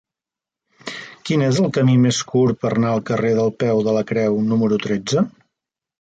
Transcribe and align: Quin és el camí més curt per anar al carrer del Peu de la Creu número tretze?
Quin 1.27 1.43
és 1.49 1.59
el 1.65 1.69
camí 1.75 1.97
més 2.05 2.21
curt 2.31 2.59
per 2.63 2.71
anar 2.77 2.95
al 2.95 3.05
carrer 3.11 3.35
del 3.41 3.53
Peu 3.65 3.83
de 3.89 3.97
la 3.99 4.03
Creu 4.13 4.41
número 4.55 4.85
tretze? 4.87 5.25